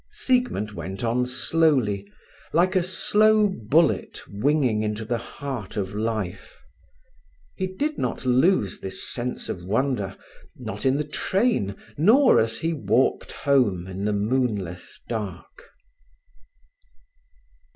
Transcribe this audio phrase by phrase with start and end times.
[0.09, 2.11] Siegmund went on slowly,
[2.53, 6.57] like a slow bullet winging into the heart of life.
[7.55, 10.17] He did not lose this sense of wonder,
[10.55, 15.69] not in the train, nor as he walked home in the moonless dark.